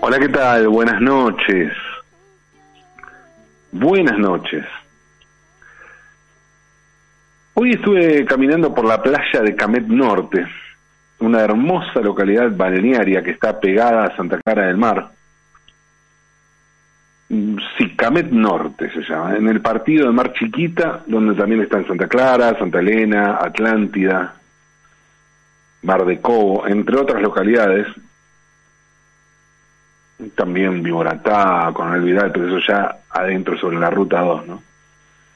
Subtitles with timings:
[0.00, 0.68] Hola, ¿qué tal?
[0.68, 1.72] Buenas noches.
[3.72, 4.64] Buenas noches.
[7.54, 10.46] Hoy estuve caminando por la playa de Camet Norte,
[11.20, 15.10] una hermosa localidad balnearia que está pegada a Santa Clara del Mar.
[17.28, 21.86] Mm, sí, Camet Norte se llama, en el partido de Mar Chiquita, donde también están
[21.86, 24.34] Santa Clara, Santa Elena, Atlántida,
[25.82, 27.86] Mar de Cobo, entre otras localidades.
[30.34, 34.62] También Viboratá, con el Vidal, pero eso ya adentro sobre la ruta 2, ¿no?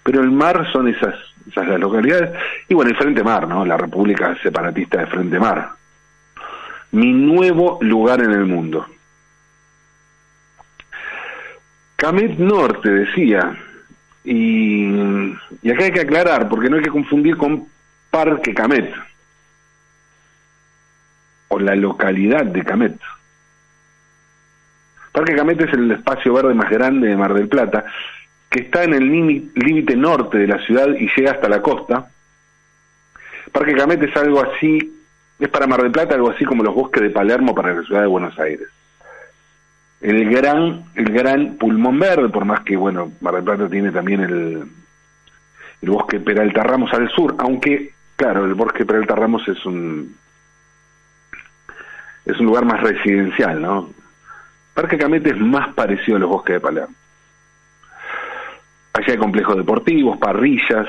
[0.02, 1.14] Pero el mar son esas,
[1.48, 2.30] esas las localidades.
[2.68, 3.64] Y bueno, el Frente Mar, ¿no?
[3.64, 5.70] La República Separatista de Frente Mar.
[6.92, 8.86] Mi nuevo lugar en el mundo.
[11.96, 13.56] Camet Norte, decía.
[14.24, 14.86] Y,
[15.62, 17.68] y acá hay que aclarar, porque no hay que confundir con
[18.10, 18.90] Parque Camet.
[21.48, 22.98] O la localidad de Camet.
[25.12, 27.84] Parque Camet es el espacio verde más grande de Mar del Plata,
[28.48, 29.08] que está en el
[29.54, 32.08] límite norte de la ciudad y llega hasta la costa.
[33.52, 34.78] Parque Camet es algo así,
[35.38, 38.02] es para Mar del Plata algo así como los bosques de Palermo para la ciudad
[38.02, 38.68] de Buenos Aires.
[40.00, 44.20] El gran, el gran pulmón verde, por más que, bueno, Mar del Plata tiene también
[44.20, 44.64] el,
[45.82, 50.16] el bosque Peralta Ramos al sur, aunque, claro, el bosque Peralta Ramos es un,
[52.24, 53.99] es un lugar más residencial, ¿no?
[54.74, 56.94] Parque Camet es más parecido a los bosques de Palermo.
[58.92, 60.86] Allí hay complejos deportivos, parrillas,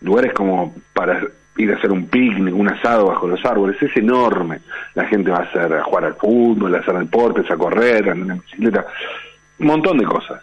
[0.00, 1.20] lugares como para
[1.56, 4.60] ir a hacer un picnic, un asado bajo los árboles, es enorme.
[4.94, 8.12] La gente va a hacer a jugar al fútbol, a hacer deportes, a correr, a
[8.12, 8.86] andar en bicicleta,
[9.58, 10.40] un montón de cosas.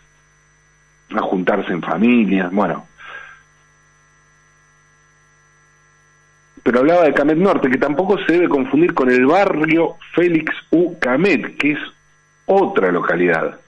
[1.16, 2.88] A juntarse en familia, bueno.
[6.66, 10.98] Pero hablaba de Camet Norte, que tampoco se debe confundir con el barrio Félix U.
[10.98, 11.80] Camet, que es
[12.48, 13.60] otra localidad.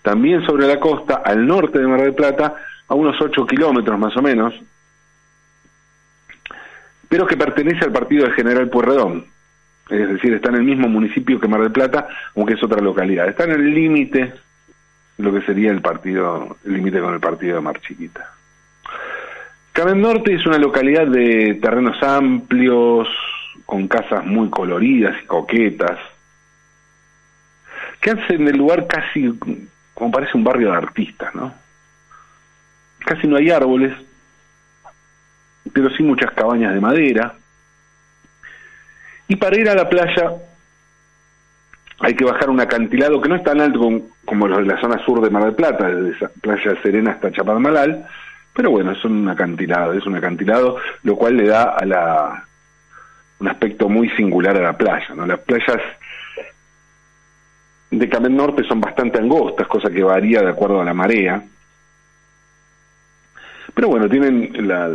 [0.00, 2.54] También sobre la costa, al norte de Mar del Plata,
[2.88, 4.54] a unos 8 kilómetros más o menos,
[7.10, 9.26] pero que pertenece al partido de General Pueyrredón.
[9.90, 13.28] Es decir, está en el mismo municipio que Mar del Plata, aunque es otra localidad.
[13.28, 14.32] Está en el límite,
[15.18, 18.30] lo que sería el partido, el límite con el partido de Mar Chiquita.
[19.72, 23.08] Camet Norte es una localidad de terrenos amplios,
[23.64, 25.98] con casas muy coloridas y coquetas,
[28.00, 29.32] que hacen el lugar casi
[29.94, 31.54] como parece un barrio de artistas, ¿no?
[33.00, 33.92] Casi no hay árboles,
[35.72, 37.34] pero sí muchas cabañas de madera.
[39.28, 40.32] Y para ir a la playa
[42.00, 45.04] hay que bajar un acantilado que no es tan alto como, los de la zona
[45.04, 48.06] sur de Mar del Plata, desde Playa Serena hasta Chapadmalal,
[48.54, 52.44] pero bueno, es un acantilado, es un acantilado, lo cual le da a la
[53.40, 55.26] un aspecto muy singular a la playa, ¿no?
[55.26, 55.80] Las playas
[57.90, 61.42] de Camet Norte son bastante angostas, cosa que varía de acuerdo a la marea.
[63.74, 64.88] Pero bueno, tienen la,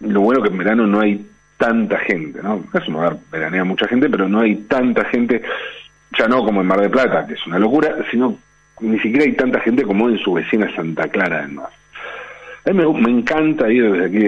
[0.00, 1.24] lo bueno que en verano no hay
[1.56, 2.62] tanta gente, ¿no?
[2.74, 5.40] Es un lugar, veranea mucha gente, pero no hay tanta gente,
[6.18, 8.36] ya no como en Mar de Plata, que es una locura, sino
[8.80, 11.70] ni siquiera hay tanta gente como en su vecina Santa Clara Mar.
[12.64, 14.18] A mí me, encanta ir desde aquí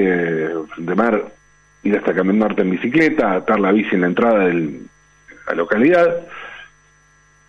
[0.83, 1.25] de, mar,
[1.85, 4.81] ir hasta Camet Norte en bicicleta, atar la bici en la entrada de
[5.47, 6.27] la localidad,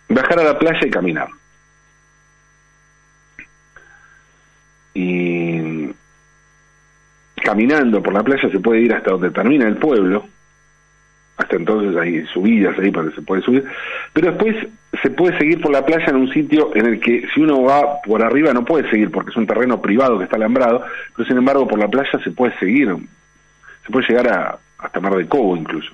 [0.08, 1.28] bajar a la playa y caminar.
[4.94, 5.90] Y
[7.42, 10.26] caminando por la playa se puede ir hasta donde termina el pueblo,
[11.98, 13.64] hay subidas ahí para se puede subir,
[14.12, 14.56] pero después
[15.02, 18.00] se puede seguir por la playa en un sitio en el que si uno va
[18.02, 20.84] por arriba no puede seguir porque es un terreno privado que está alambrado,
[21.14, 22.94] pero sin embargo por la playa se puede seguir,
[23.84, 25.92] se puede llegar a, hasta Mar de Cobo incluso.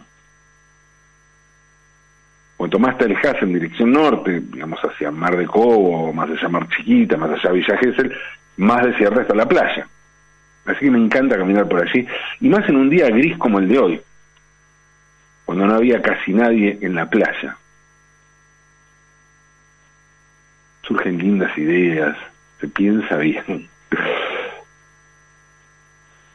[2.56, 6.68] Cuanto más te alejas en dirección norte, digamos hacia Mar de Cobo, más allá Mar
[6.68, 8.12] Chiquita, más allá Villa Gesell,
[8.56, 9.86] más desierta está la playa.
[10.64, 12.06] Así que me encanta caminar por allí,
[12.40, 14.00] y más en un día gris como el de hoy
[15.44, 17.56] cuando no había casi nadie en la playa.
[20.82, 22.16] Surgen lindas ideas,
[22.60, 23.68] se piensa bien.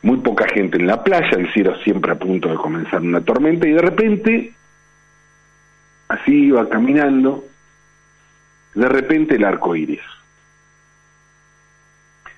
[0.02, 3.68] Muy poca gente en la playa, el cielo siempre a punto de comenzar una tormenta
[3.68, 4.54] y de repente,
[6.08, 7.46] así iba caminando,
[8.76, 10.02] de repente el arco iris.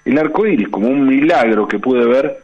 [0.06, 2.44] El arco iris, como un milagro que pude ver,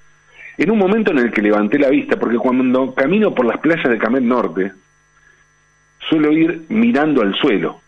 [0.57, 3.90] en un momento en el que levanté la vista, porque cuando camino por las playas
[3.90, 4.72] de Camet Norte,
[6.10, 7.81] suelo ir mirando al suelo.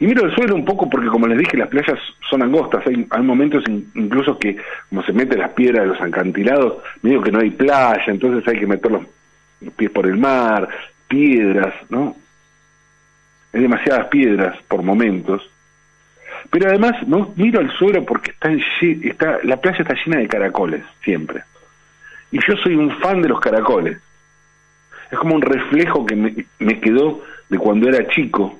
[0.00, 1.98] Y miro el suelo un poco porque, como les dije, las playas
[2.28, 2.86] son angostas.
[2.86, 3.62] Hay, hay momentos
[3.94, 4.56] incluso que,
[4.88, 8.58] como se meten las piedras de los acantilados, medio que no hay playa, entonces hay
[8.58, 9.04] que meter los
[9.76, 10.68] pies por el mar,
[11.08, 12.16] piedras, ¿no?
[13.52, 15.48] Hay demasiadas piedras por momentos.
[16.54, 17.32] Pero además, ¿no?
[17.34, 21.42] miro al suelo porque está, la playa está llena de caracoles, siempre.
[22.30, 23.98] Y yo soy un fan de los caracoles.
[25.10, 28.56] Es como un reflejo que me, me quedó de cuando era chico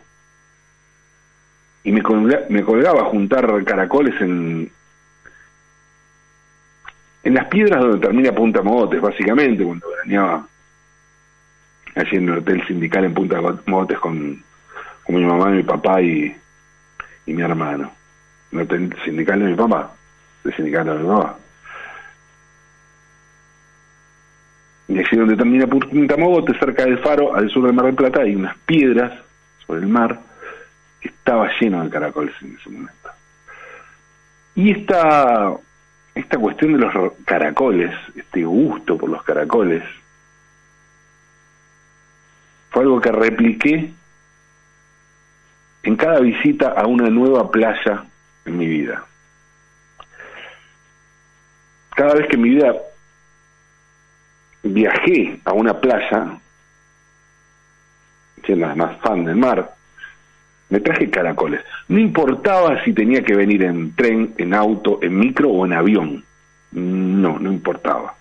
[1.85, 4.73] y me, colgaba a juntar caracoles en,
[7.23, 10.49] en las piedras donde termina Punta Mogotes, básicamente, cuando veraneaba
[11.94, 14.43] allí en el hotel sindical en Punta Mogotes con,
[15.05, 16.35] con mi mamá, mi papá y,
[17.26, 17.92] y mi hermano.
[18.52, 19.92] Hotel sindical de mi papá,
[20.44, 21.36] el sindical de mi mamá.
[24.86, 28.20] Y allí donde termina Punta Mogotes, cerca del faro, al sur del Mar del Plata,
[28.20, 29.12] hay unas piedras
[29.66, 30.20] sobre el mar
[31.00, 33.10] que estaba lleno de caracoles en ese momento.
[34.54, 35.52] Y esta,
[36.14, 39.82] esta cuestión de los caracoles, este gusto por los caracoles,
[42.70, 43.92] fue algo que repliqué
[45.84, 48.04] en cada visita a una nueva playa
[48.46, 49.04] en mi vida.
[51.94, 52.75] Cada vez que en mi vida
[54.62, 56.38] viajé a una playa,
[58.44, 59.75] siendo además fan del mar,
[60.70, 61.60] me traje caracoles.
[61.88, 66.25] No importaba si tenía que venir en tren, en auto, en micro o en avión.
[66.72, 68.14] No, no importaba.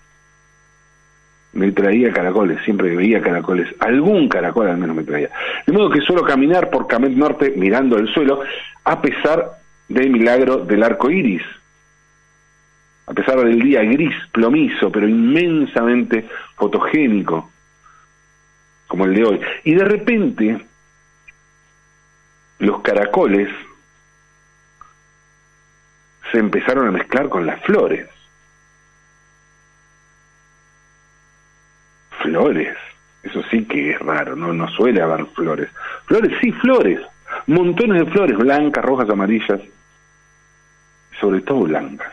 [1.54, 3.68] Me traía caracoles, siempre veía caracoles.
[3.78, 5.30] Algún caracol al menos me traía.
[5.66, 8.42] De modo que suelo caminar por Camet Norte mirando el suelo,
[8.84, 9.52] a pesar
[9.88, 11.42] del milagro del arco iris.
[13.06, 17.50] A pesar del día gris, plomizo, pero inmensamente fotogénico,
[18.88, 19.40] como el de hoy.
[19.64, 20.66] Y de repente,
[22.58, 23.48] los caracoles
[26.32, 28.08] se empezaron a mezclar con las flores.
[32.34, 32.76] Flores,
[33.22, 35.70] eso sí que es raro, no, no suele haber flores.
[36.06, 36.98] Flores, sí, flores,
[37.46, 39.60] montones de flores, blancas, rojas, amarillas,
[41.20, 42.12] sobre todo blancas.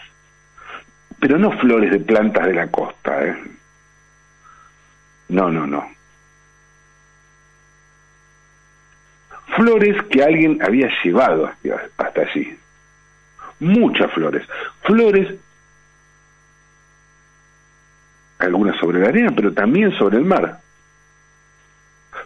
[1.20, 3.36] Pero no flores de plantas de la costa, ¿eh?
[5.30, 5.90] No, no, no.
[9.56, 11.52] flores que alguien había llevado
[11.98, 12.56] hasta allí.
[13.60, 14.48] Muchas flores.
[14.84, 15.34] Flores,
[18.48, 20.60] algunas sobre la arena, pero también sobre el mar.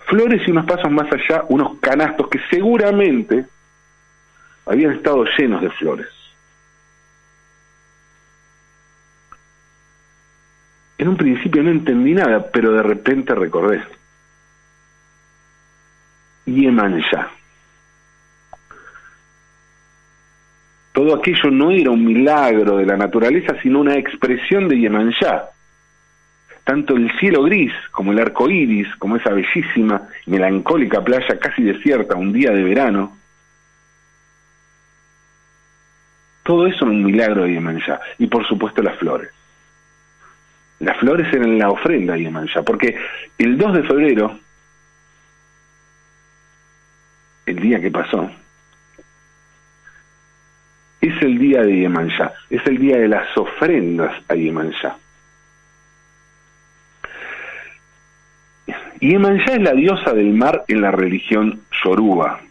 [0.07, 3.45] Flores y unos pasos más allá, unos canastos que seguramente
[4.65, 6.07] habían estado llenos de flores.
[10.97, 13.83] En un principio no entendí nada, pero de repente recordé.
[16.45, 17.31] Yemanjá.
[20.93, 25.49] Todo aquello no era un milagro de la naturaleza, sino una expresión de Yemanjá.
[26.65, 32.15] Tanto el cielo gris como el arco iris, como esa bellísima melancólica playa casi desierta
[32.15, 33.17] un día de verano,
[36.43, 38.01] todo eso es un milagro de Yemanjá.
[38.17, 39.29] Y por supuesto las flores.
[40.79, 42.97] Las flores eran la ofrenda de Yemanjá, porque
[43.37, 44.39] el 2 de febrero
[47.45, 48.29] el día que pasó,
[51.01, 54.97] es el día de Yemanjá, es el día de las ofrendas a Yemanjá.
[59.07, 62.41] Yemanjá es la diosa del mar en la religión yoruba.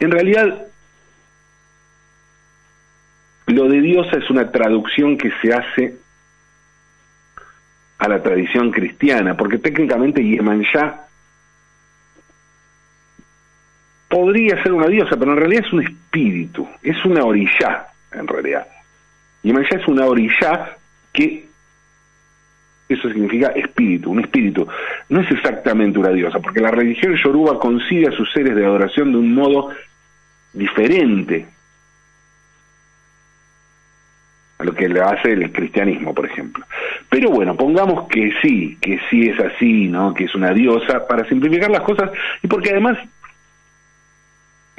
[0.00, 0.66] En realidad,
[3.46, 5.96] lo de diosa es una traducción que se hace
[7.98, 11.06] a la tradición cristiana, porque técnicamente Yemanjá
[14.08, 18.66] podría ser una diosa, pero en realidad es un espíritu, es una orilla, en realidad.
[19.42, 20.76] Y Yemanjá es una orilla
[21.12, 21.49] que
[22.94, 24.66] eso significa espíritu, un espíritu.
[25.08, 29.12] No es exactamente una diosa, porque la religión yoruba concibe a sus seres de adoración
[29.12, 29.70] de un modo
[30.52, 31.46] diferente
[34.58, 36.64] a lo que le hace el cristianismo, por ejemplo.
[37.08, 40.12] Pero bueno, pongamos que sí, que sí es así, ¿no?
[40.12, 42.10] Que es una diosa para simplificar las cosas
[42.42, 42.98] y porque además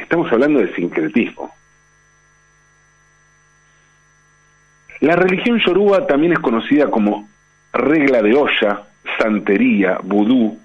[0.02, 1.54] Estamos hablando de sincretismo.
[5.00, 7.30] La religión yoruba también es conocida como
[7.74, 8.84] regla de olla,
[9.18, 10.60] santería, vudú,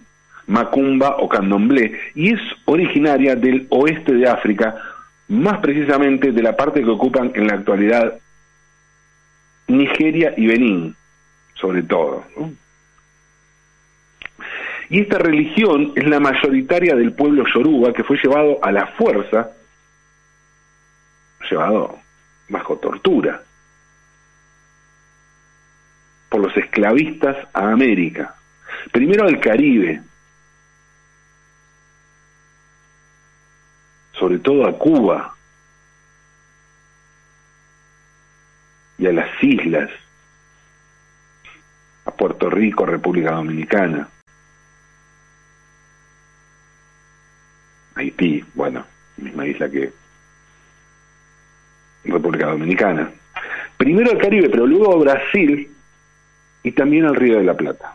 [0.46, 4.76] macumba o candomblé y es originaria del oeste de África,
[5.28, 8.14] más precisamente de la parte que ocupan en la actualidad
[9.68, 10.94] Nigeria y Benín,
[11.54, 12.24] sobre todo.
[14.88, 19.50] Y esta religión es la mayoritaria del pueblo yoruba que fue llevado a la fuerza,
[21.50, 21.98] llevado
[22.48, 23.42] bajo tortura,
[26.36, 28.34] por los esclavistas a América.
[28.92, 30.02] Primero al Caribe,
[34.12, 35.34] sobre todo a Cuba
[38.98, 39.88] y a las islas,
[42.04, 44.06] a Puerto Rico, República Dominicana,
[47.94, 48.84] Haití, bueno,
[49.16, 49.90] misma isla que
[52.04, 53.10] República Dominicana.
[53.78, 55.70] Primero al Caribe, pero luego a Brasil
[56.66, 57.94] y también al Río de la Plata.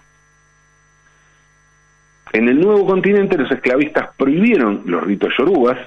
[2.31, 5.77] En el nuevo continente los esclavistas prohibieron los ritos yorubas,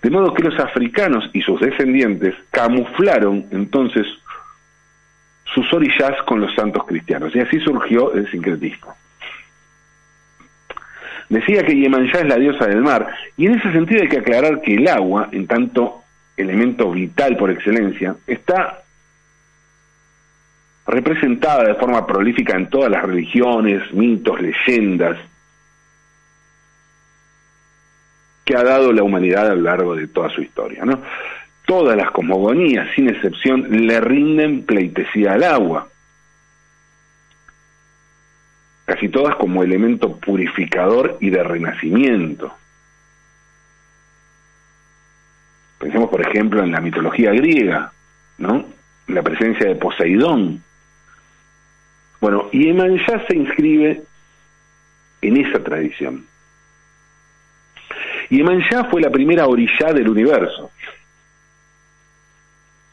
[0.00, 4.06] de modo que los africanos y sus descendientes camuflaron entonces
[5.54, 8.94] sus orillas con los santos cristianos, y así surgió el sincretismo.
[11.28, 14.62] Decía que Yemanjá es la diosa del mar, y en ese sentido hay que aclarar
[14.62, 16.02] que el agua, en tanto
[16.38, 18.82] elemento vital por excelencia, está
[20.90, 25.18] representada de forma prolífica en todas las religiones, mitos, leyendas
[28.44, 30.84] que ha dado la humanidad a lo largo de toda su historia.
[30.84, 31.00] ¿no?
[31.64, 35.88] Todas las cosmogonías, sin excepción, le rinden pleitesía al agua.
[38.86, 42.52] Casi todas como elemento purificador y de renacimiento.
[45.78, 47.92] Pensemos, por ejemplo, en la mitología griega,
[48.38, 48.64] ¿no?
[49.06, 50.62] La presencia de Poseidón,
[52.20, 52.48] bueno,
[52.96, 54.02] ya se inscribe
[55.22, 56.26] en esa tradición.
[58.70, 60.70] ya fue la primera orilla del universo.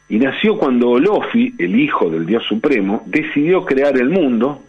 [0.09, 4.63] Y nació cuando Olofi, el hijo del Dios Supremo, decidió crear el mundo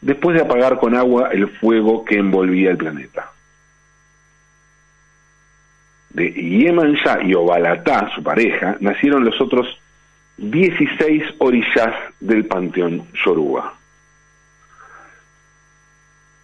[0.00, 3.32] después de apagar con agua el fuego que envolvía el planeta.
[6.10, 9.78] De Yemanjá y Obalatá, su pareja, nacieron los otros
[10.38, 13.74] 16 orillas del panteón yoruba.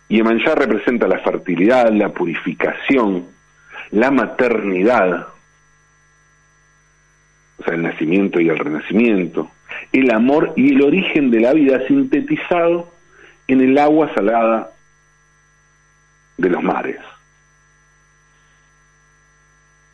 [0.09, 3.27] Yemanjá representa la fertilidad, la purificación,
[3.93, 5.29] la maternidad,
[7.59, 9.53] o sea, el nacimiento y el renacimiento,
[9.93, 12.93] el amor y el origen de la vida sintetizado
[13.47, 14.71] en el agua salada
[16.37, 16.99] de los mares.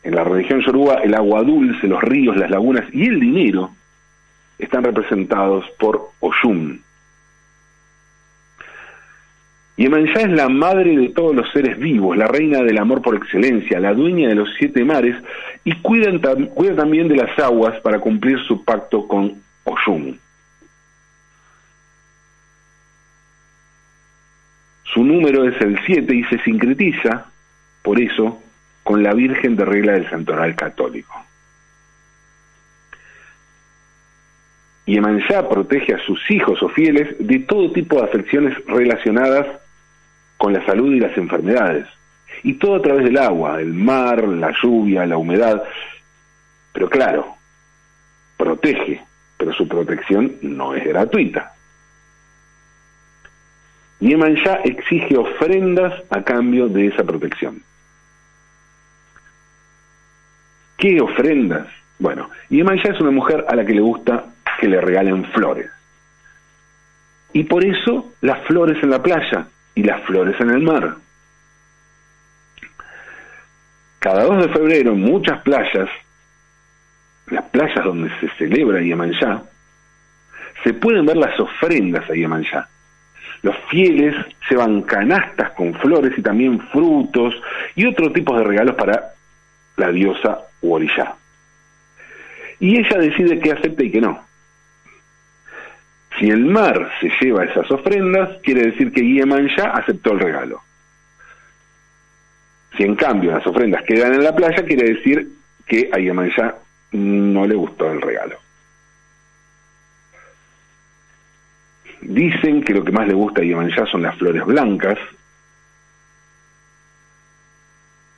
[0.01, 3.75] En la religión yoruba, el agua dulce, los ríos, las lagunas y el dinero
[4.61, 6.81] están representados por Oshun.
[9.77, 13.79] Yemanjá es la madre de todos los seres vivos, la reina del amor por excelencia,
[13.79, 15.15] la dueña de los siete mares
[15.63, 16.11] y cuida,
[16.53, 20.19] cuida también de las aguas para cumplir su pacto con Oshun.
[24.93, 27.31] Su número es el 7 y se sincretiza,
[27.81, 28.41] por eso,
[28.83, 31.13] con la Virgen de Regla del Santoral Católico.
[34.85, 39.47] Y protege a sus hijos o fieles de todo tipo de afecciones relacionadas
[40.37, 41.87] con la salud y las enfermedades.
[42.43, 45.63] Y todo a través del agua, el mar, la lluvia, la humedad.
[46.73, 47.35] Pero claro,
[48.37, 49.01] protege,
[49.37, 51.53] pero su protección no es gratuita.
[53.99, 57.61] Yemanjá exige ofrendas a cambio de esa protección.
[60.75, 61.67] ¿Qué ofrendas?
[61.99, 64.25] Bueno, Yemanjá es una mujer a la que le gusta
[64.61, 65.71] que le regalen flores.
[67.33, 70.97] Y por eso las flores en la playa y las flores en el mar.
[73.97, 75.89] Cada 2 de febrero en muchas playas,
[77.27, 79.41] las playas donde se celebra Yemanjá,
[80.63, 82.69] se pueden ver las ofrendas a Yemanjá.
[83.41, 84.13] Los fieles
[84.47, 87.33] llevan canastas con flores y también frutos
[87.75, 89.13] y otro tipo de regalos para
[89.77, 91.15] la diosa Uoriyá.
[92.59, 94.30] Y ella decide qué acepta y qué no.
[96.21, 99.01] Si el mar se lleva esas ofrendas, quiere decir que
[99.57, 100.61] ya aceptó el regalo.
[102.77, 105.27] Si en cambio las ofrendas quedan en la playa, quiere decir
[105.65, 106.55] que a ya
[106.91, 108.37] no le gustó el regalo.
[112.01, 114.99] Dicen que lo que más le gusta a ya son las flores blancas,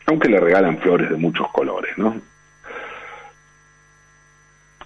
[0.08, 2.20] aunque le regalan flores de muchos colores, ¿no?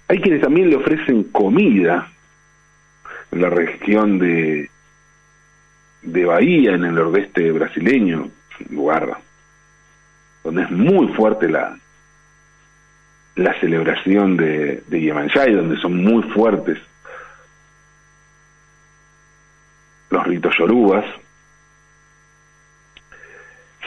[0.06, 2.12] Hay quienes también le ofrecen comida
[3.30, 4.70] la región de,
[6.02, 8.30] de Bahía, en el nordeste brasileño,
[8.70, 9.18] lugar
[10.42, 11.78] donde es muy fuerte la,
[13.36, 16.78] la celebración de, de y donde son muy fuertes
[20.10, 21.04] los ritos yorubas.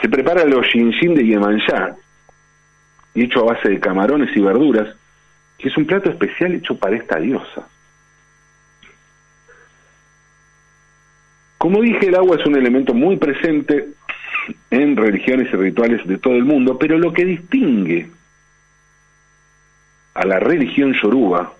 [0.00, 1.96] Se prepara el Oshinshin de Yemanjá,
[3.14, 4.96] hecho a base de camarones y verduras,
[5.58, 7.68] que es un plato especial hecho para esta diosa.
[11.62, 13.90] Como dije, el agua es un elemento muy presente
[14.68, 18.10] en religiones y rituales de todo el mundo, pero lo que distingue
[20.14, 21.52] a la religión yoruba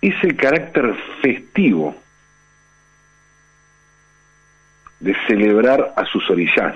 [0.00, 0.92] es el carácter
[1.22, 1.94] festivo
[4.98, 6.74] de celebrar a sus orillas.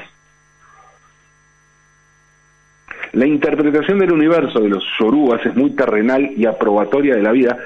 [3.15, 7.59] La interpretación del universo de los yorubas es muy terrenal y aprobatoria de la vida,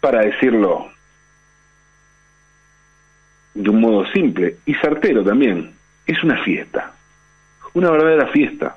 [0.00, 0.90] para decirlo
[3.54, 5.72] de un modo simple y certero también,
[6.06, 6.92] es una fiesta,
[7.74, 8.76] una verdadera fiesta.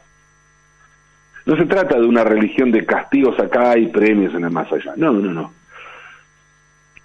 [1.46, 4.94] No se trata de una religión de castigos acá y premios en el más allá.
[4.96, 5.54] No, no, no.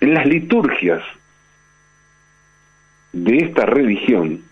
[0.01, 1.03] En las liturgias
[3.13, 4.43] de esta religión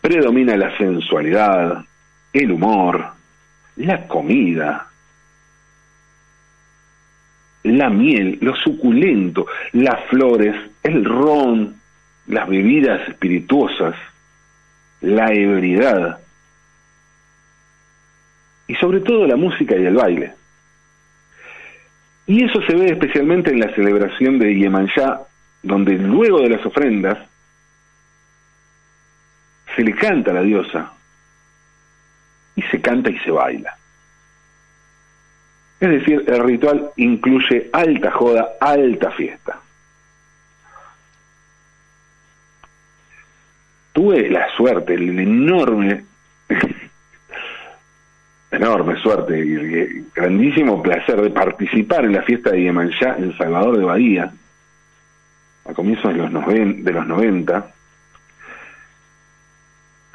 [0.00, 1.84] predomina la sensualidad,
[2.32, 3.12] el humor,
[3.76, 4.89] la comida,
[7.62, 11.76] la miel, lo suculento, las flores, el ron,
[12.26, 13.94] las bebidas espirituosas,
[15.00, 16.20] la ebriedad
[18.66, 20.34] y sobre todo la música y el baile.
[22.26, 25.22] Y eso se ve especialmente en la celebración de Yemanjá,
[25.62, 27.18] donde luego de las ofrendas
[29.74, 30.92] se le canta a la diosa
[32.54, 33.79] y se canta y se baila.
[35.80, 39.58] Es decir, el ritual incluye alta joda, alta fiesta.
[43.94, 46.04] Tuve la suerte, el enorme,
[48.50, 53.78] enorme suerte y el grandísimo placer de participar en la fiesta de Yemanjá en Salvador
[53.78, 54.32] de Bahía,
[55.64, 57.72] a comienzos de los, de los 90.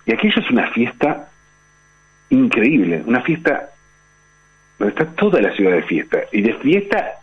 [0.06, 1.28] Y aquello es una fiesta
[2.30, 3.72] increíble, una fiesta
[4.78, 7.14] donde está toda la ciudad de fiesta, y de fiesta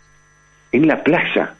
[0.72, 1.54] en la playa.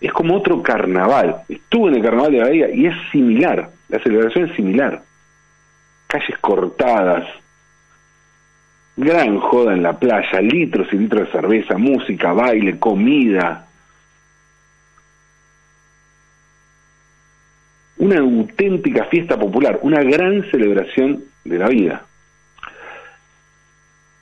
[0.00, 1.42] Es como otro carnaval.
[1.48, 5.02] Estuve en el carnaval de Bahía y es similar, la celebración es similar.
[6.06, 7.26] Calles cortadas,
[8.96, 13.66] gran joda en la playa, litros y litros de cerveza, música, baile, comida.
[17.98, 22.04] Una auténtica fiesta popular, una gran celebración de la vida.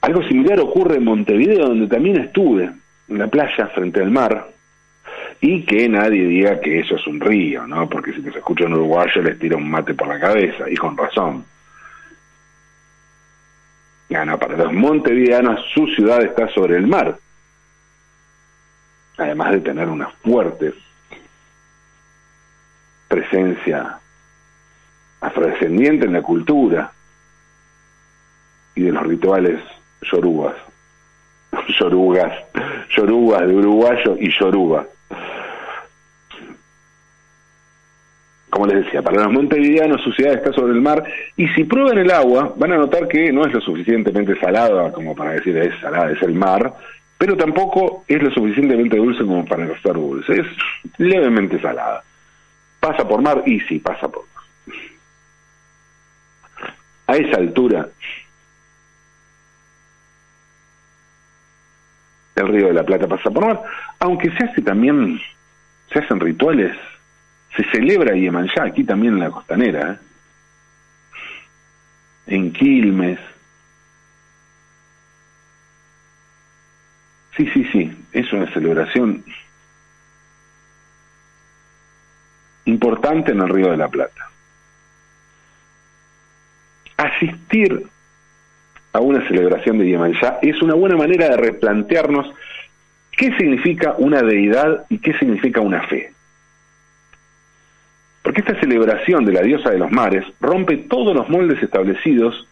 [0.09, 2.71] Algo similar ocurre en Montevideo, donde también estuve,
[3.09, 4.49] en la playa frente al mar,
[5.39, 7.87] y que nadie diga que eso es un río, ¿no?
[7.87, 10.97] Porque si te escucha un uruguayo les tira un mate por la cabeza, y con
[10.97, 11.45] razón.
[14.09, 17.15] Ya, no, para los montevideanos su ciudad está sobre el mar,
[19.15, 20.73] además de tener una fuerte
[23.07, 23.99] presencia
[25.21, 26.91] afrodescendiente en la cultura
[28.73, 29.61] y de los rituales
[30.01, 30.55] yorubas.
[31.79, 32.31] Yorugas,
[32.95, 34.85] yorugas de uruguayo y yoruba.
[38.49, 41.03] Como les decía, para los montevideanos su ciudad está sobre el mar
[41.37, 45.15] y si prueban el agua van a notar que no es lo suficientemente salada como
[45.15, 46.73] para decir es salada, es el mar,
[47.17, 50.47] pero tampoco es lo suficientemente dulce como para estar dulce, es
[50.97, 52.03] levemente salada.
[52.79, 54.75] Pasa por mar y sí, pasa por mar.
[57.07, 57.87] A esa altura
[62.41, 63.61] el río de la Plata pasa por mar,
[63.99, 65.19] aunque se hace también,
[65.91, 66.75] se hacen rituales,
[67.55, 69.97] se celebra Yemanjá aquí también en la costanera, ¿eh?
[72.27, 73.19] en Quilmes.
[77.35, 79.23] Sí, sí, sí, es una celebración
[82.65, 84.29] importante en el Río de la Plata.
[86.97, 87.87] Asistir
[88.93, 92.33] a una celebración de Yemanjá es una buena manera de replantearnos
[93.11, 96.13] qué significa una deidad y qué significa una fe.
[98.23, 102.47] Porque esta celebración de la diosa de los mares rompe todos los moldes establecidos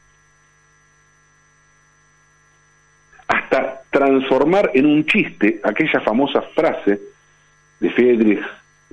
[3.27, 6.99] hasta transformar en un chiste aquella famosa frase
[7.79, 8.43] de Friedrich,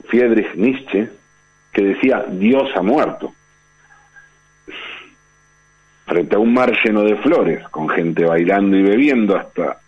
[0.09, 1.09] Friedrich Nietzsche
[1.73, 3.35] que decía Dios ha muerto
[6.07, 9.79] frente a un mar lleno de flores, con gente bailando y bebiendo hasta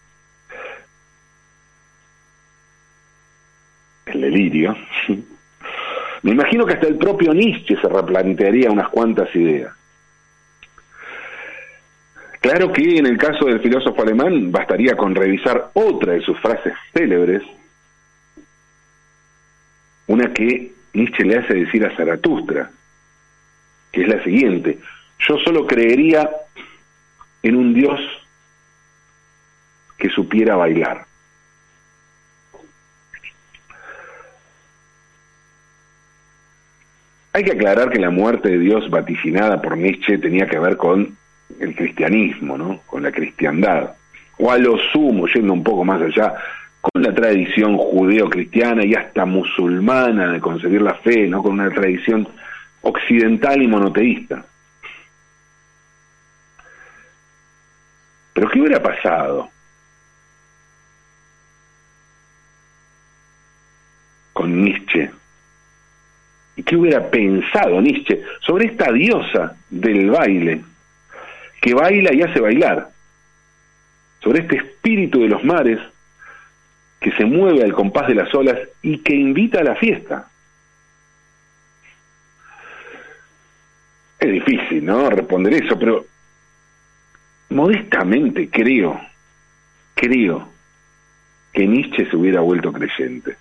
[4.07, 4.76] el delirio.
[6.22, 9.72] Me imagino que hasta el propio Nietzsche se replantearía unas cuantas ideas.
[12.40, 16.72] Claro que en el caso del filósofo alemán bastaría con revisar otra de sus frases
[16.92, 17.42] célebres,
[20.07, 22.70] una que Nietzsche le hace decir a Zaratustra,
[23.90, 24.79] que es la siguiente,
[25.18, 26.29] yo solo creería
[27.42, 28.00] en un Dios
[29.98, 31.05] que supiera bailar.
[37.33, 41.16] Hay que aclarar que la muerte de Dios vaticinada por Nietzsche tenía que ver con
[41.61, 42.81] el cristianismo, ¿no?
[42.87, 43.90] Con la cristiandad.
[44.38, 46.35] O a lo sumo, yendo un poco más allá,
[46.81, 51.42] con la tradición judeo-cristiana y hasta musulmana de conseguir la fe, ¿no?
[51.42, 52.26] Con una tradición
[52.83, 54.44] occidental y monoteísta.
[58.37, 59.49] Pero ¿qué hubiera pasado
[64.35, 65.11] con Nietzsche?
[66.57, 70.62] ¿Y qué hubiera pensado Nietzsche sobre esta diosa del baile
[71.62, 72.90] que baila y hace bailar?
[74.22, 75.81] Sobre este espíritu de los mares
[77.01, 80.29] que se mueve al compás de las olas y que invita a la fiesta.
[84.18, 85.09] Es difícil, ¿no?
[85.09, 86.05] Responder eso, pero
[87.49, 89.01] modestamente creo,
[89.95, 90.49] creo
[91.53, 93.37] que Nietzsche se hubiera vuelto creyente.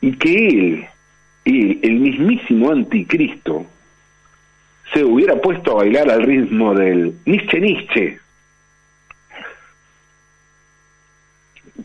[0.00, 0.86] Y que él,
[1.44, 3.66] él, el mismísimo anticristo,
[4.92, 8.18] se hubiera puesto a bailar al ritmo del Nietzsche Nietzsche.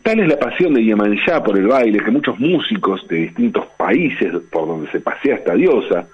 [0.02, 4.32] Tal es la pasión de Yemanjá por el baile que muchos músicos de distintos países
[4.50, 6.06] por donde se pasea esta diosa,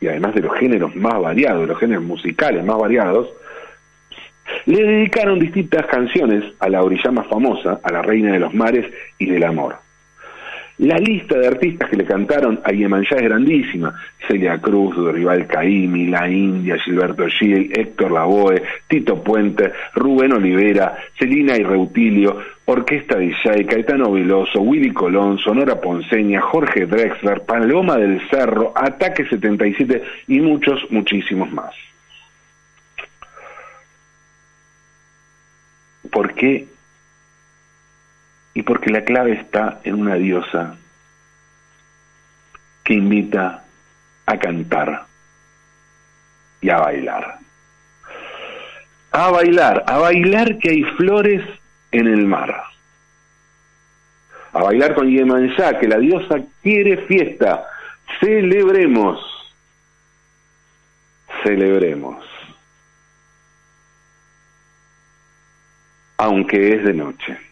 [0.00, 3.28] y además de los géneros más variados, los géneros musicales más variados,
[4.66, 8.86] le dedicaron distintas canciones a la orilla más famosa, a la reina de los mares
[9.18, 9.76] y del amor.
[10.80, 13.94] La lista de artistas que le cantaron a Yemanjá es grandísima.
[14.26, 21.54] Celia Cruz, Dorival Caimi, La India, Gilberto Gil, Héctor Lavoe, Tito Puente, Rubén Olivera, Celina
[21.54, 28.72] y Reutilio, Orquesta Villay, Caetano Veloso, Willy Colón, Sonora Ponceña, Jorge Drexler, Paloma del Cerro,
[28.74, 31.74] Ataque 77 y muchos, muchísimos más.
[36.10, 36.68] ¿Por qué?
[38.54, 40.76] Y porque la clave está en una diosa
[42.84, 43.64] que invita
[44.26, 45.06] a cantar
[46.60, 47.38] y a bailar.
[49.12, 51.42] A bailar, a bailar que hay flores
[51.92, 52.62] en el mar.
[54.52, 57.64] A bailar con Yemanjá, que la diosa quiere fiesta.
[58.20, 59.20] Celebremos,
[61.44, 62.24] celebremos.
[66.20, 67.49] Aunque es de noche.